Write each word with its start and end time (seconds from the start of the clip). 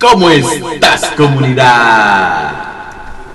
¿Cómo 0.00 0.30
estás 0.30 1.06
comunidad? 1.16 2.52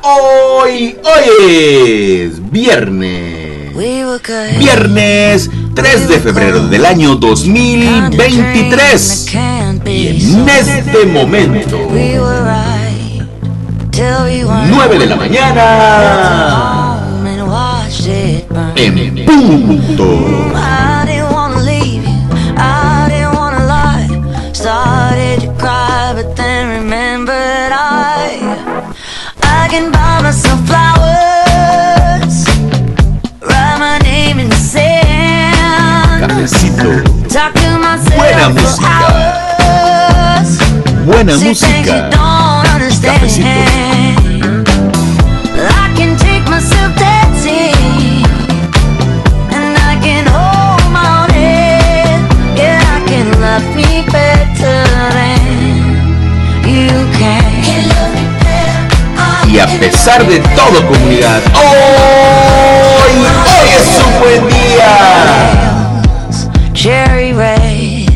Hoy, 0.01 0.95
hoy 1.03 1.23
es 1.51 2.51
viernes. 2.51 3.75
Viernes 4.59 5.49
3 5.75 6.07
de 6.07 6.21
febrero 6.21 6.65
del 6.67 6.85
año 6.85 7.15
2023. 7.15 9.27
Y 9.85 10.07
en 10.07 10.47
este 10.47 11.05
momento, 11.05 11.77
9 14.69 14.99
de 14.99 15.05
la 15.05 15.15
mañana, 15.17 16.97
en 18.75 19.25
punto. 19.25 20.82
Can 29.73 29.91
buy 29.91 30.21
myself 30.21 30.59
flowers, 30.67 32.45
write 33.41 33.79
my 33.79 33.97
name 34.03 34.37
in 34.37 34.47
the 34.47 34.55
sand. 34.55 36.21
Cafecito. 36.21 37.01
Talk 37.27 37.53
to 37.55 37.79
myself 37.79 38.15
Buena 38.15 38.49
música. 38.49 38.85
Hours. 39.17 40.59
Buena 41.05 41.33
música. 41.37 42.09
Cafecito. 43.01 44.62
A 59.75 59.79
pesar 59.79 60.25
de 60.27 60.39
todo 60.55 60.85
comunidad, 60.87 61.41
hoy, 61.55 63.25
hoy 63.45 63.69
es 63.75 64.01
un 64.05 64.19
buen 64.19 64.47
día. 64.49 64.91
Cherry 66.73 67.33
red, 67.33 68.09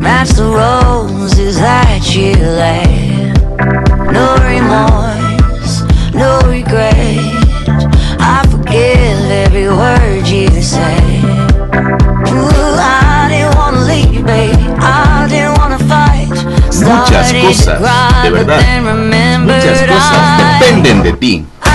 match 0.00 0.30
the 0.34 0.44
roses 0.44 1.58
that 1.58 2.02
you 2.14 2.34
laid. 2.34 3.34
No 4.12 4.36
remorse, 4.36 5.84
no 6.12 6.38
regret. 6.46 7.18
I 8.20 8.46
forgive 8.50 9.30
every 9.30 9.68
word 9.68 10.26
you 10.26 10.48
say. 10.62 11.22
Ooh, 12.30 12.76
I 12.78 13.28
didn't 13.30 13.56
wanna 13.56 13.80
leave, 13.80 14.24
babe. 14.24 14.54
I 14.78 15.26
didn't 15.28 15.58
wanna 15.58 15.78
fight. 15.78 16.28
Muchas 16.84 17.32
cosas, 17.32 17.80
de 18.22 18.30
verdad. 18.30 18.60
Muchas 19.40 19.82
cosas 19.82 20.23
dependen 20.74 21.02
de 21.02 21.12
ti. 21.14 21.44
Hoy, 21.62 21.70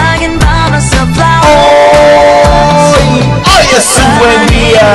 hoy 3.45 3.67
es 3.77 3.87
un 3.97 4.19
buen 4.19 4.47
día. 4.47 4.87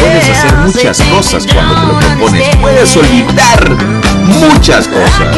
Puedes 0.00 0.28
hacer 0.30 0.54
muchas 0.58 1.00
cosas 1.02 1.46
cuando 1.52 1.74
te 1.74 1.86
lo 1.86 1.98
propones. 1.98 2.56
Puedes 2.56 2.96
olvidar 2.96 3.70
muchas 4.24 4.88
cosas. 4.88 5.36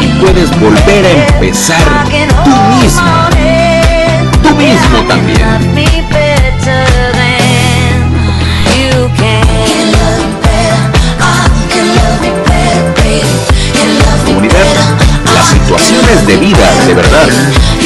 Y 0.00 0.06
puedes 0.20 0.50
volver 0.60 1.06
a 1.06 1.10
empezar 1.28 1.84
tú 2.44 2.50
mismo. 2.80 3.28
Tú 4.42 4.54
mismo 4.56 4.98
también. 5.08 6.23
De 16.22 16.36
vida, 16.36 16.66
de 16.86 16.94
verdad, 16.94 17.28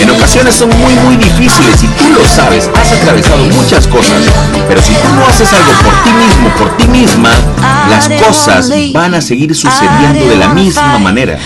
en 0.01 0.11
ocasiones 0.11 0.55
son 0.55 0.69
muy 0.79 0.95
muy 1.05 1.17
difíciles 1.17 1.83
y 1.83 1.87
tú 1.87 2.11
lo 2.13 2.25
sabes, 2.27 2.71
has 2.75 2.93
atravesado 2.93 3.45
muchas 3.45 3.87
cosas, 3.87 4.23
pero 4.69 4.81
si 4.83 4.93
tú 4.93 5.09
no 5.15 5.27
haces 5.27 5.53
algo 5.53 5.73
por 5.83 6.03
ti 6.05 6.11
mismo, 6.11 6.49
por 6.59 6.77
ti 6.77 6.87
misma, 6.89 7.31
las 7.89 8.09
cosas 8.23 8.71
van 8.93 9.15
a 9.15 9.21
seguir 9.21 9.55
sucediendo 9.55 10.27
de 10.27 10.37
la 10.37 10.49
misma 10.49 10.99
manera. 10.99 11.39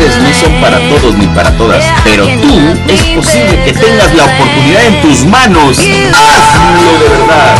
No 0.00 0.32
son 0.32 0.60
para 0.60 0.78
todos 0.88 1.14
ni 1.16 1.26
para 1.28 1.50
todas, 1.56 1.84
pero 2.04 2.24
tú 2.24 2.74
es 2.88 3.02
posible 3.02 3.62
que 3.64 3.72
tengas 3.72 4.14
la 4.14 4.24
oportunidad 4.24 4.86
en 4.86 5.00
tus 5.02 5.24
manos. 5.24 5.78
Hazlo 5.78 6.92
de 6.98 7.08
verdad. 7.08 7.54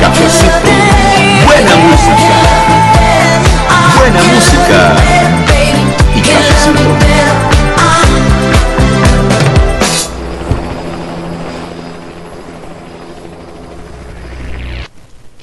Cafecito, 0.00 0.70
buena 1.46 1.76
música, 1.76 2.34
buena 3.98 4.22
música. 4.34 5.15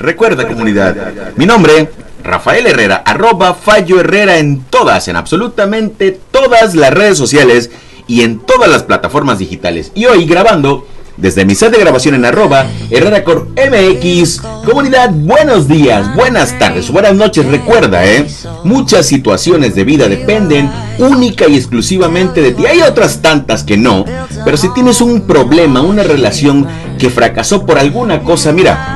Recuerda 0.03 0.45
comunidad, 0.45 0.97
mi 1.37 1.45
nombre, 1.45 1.89
Rafael 2.25 2.67
Herrera, 2.67 3.03
arroba 3.05 3.53
Fallo 3.53 4.01
Herrera 4.01 4.37
en 4.37 4.59
todas, 4.63 5.07
en 5.07 5.15
absolutamente 5.15 6.19
todas 6.29 6.75
las 6.75 6.93
redes 6.93 7.17
sociales 7.17 7.71
y 8.05 8.23
en 8.23 8.39
todas 8.39 8.69
las 8.69 8.83
plataformas 8.83 9.39
digitales. 9.39 9.93
Y 9.95 10.07
hoy 10.07 10.25
grabando 10.25 10.85
desde 11.15 11.45
mi 11.45 11.55
set 11.55 11.71
de 11.71 11.79
grabación 11.79 12.15
en 12.15 12.25
arroba 12.25 12.65
Herrera 12.89 13.23
MX. 13.25 14.41
Comunidad, 14.65 15.09
buenos 15.13 15.69
días, 15.69 16.13
buenas 16.15 16.59
tardes, 16.59 16.91
buenas 16.91 17.15
noches. 17.15 17.45
Recuerda, 17.45 18.05
¿eh? 18.05 18.27
Muchas 18.65 19.05
situaciones 19.05 19.73
de 19.73 19.85
vida 19.85 20.09
dependen 20.09 20.69
única 20.97 21.47
y 21.47 21.55
exclusivamente 21.55 22.41
de 22.41 22.51
ti. 22.51 22.65
Hay 22.65 22.81
otras 22.81 23.21
tantas 23.21 23.63
que 23.63 23.77
no. 23.77 24.03
Pero 24.43 24.57
si 24.57 24.67
tienes 24.73 24.99
un 24.99 25.21
problema, 25.21 25.79
una 25.79 26.03
relación 26.03 26.67
que 26.99 27.09
fracasó 27.09 27.65
por 27.65 27.79
alguna 27.79 28.21
cosa, 28.23 28.51
mira, 28.51 28.92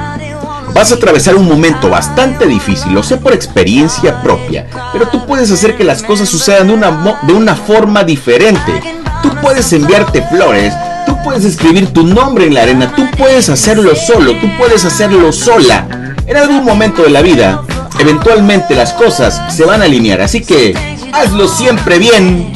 Vas 0.74 0.92
a 0.92 0.96
atravesar 0.96 1.36
un 1.36 1.48
momento 1.48 1.90
bastante 1.90 2.46
difícil, 2.46 2.94
lo 2.94 3.02
sé 3.02 3.18
por 3.18 3.34
experiencia 3.34 4.22
propia, 4.22 4.68
pero 4.94 5.08
tú 5.08 5.26
puedes 5.26 5.52
hacer 5.52 5.76
que 5.76 5.84
las 5.84 6.04
cosas 6.04 6.30
sucedan 6.30 6.68
de 6.68 6.74
una, 6.74 7.20
de 7.24 7.34
una 7.34 7.56
forma 7.56 8.04
diferente. 8.04 8.82
Tú 9.24 9.30
puedes 9.42 9.72
enviarte 9.74 10.22
flores, 10.22 10.74
tú 11.06 11.18
puedes 11.24 11.46
escribir 11.46 11.92
tu 11.94 12.04
nombre 12.04 12.46
en 12.46 12.54
la 12.54 12.64
arena, 12.64 12.94
tú 12.96 13.10
puedes 13.18 13.50
hacerlo 13.50 13.96
solo, 13.96 14.34
tú 14.40 14.48
puedes 14.58 14.86
hacerlo 14.86 15.32
sola. 15.32 15.88
En 16.28 16.38
algún 16.38 16.64
momento 16.64 17.04
de 17.04 17.10
la 17.10 17.22
vida, 17.22 17.64
eventualmente 18.00 18.76
las 18.76 18.94
cosas 18.94 19.42
se 19.56 19.66
van 19.66 19.82
a 19.82 19.86
alinear, 19.86 20.22
así 20.22 20.42
que 20.42 20.76
hazlo 21.12 21.48
siempre 21.48 21.98
bien. 21.98 22.54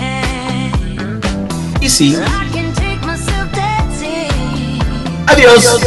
Y 1.79 1.89
sí. 1.89 2.17
Adiós. 5.27 5.79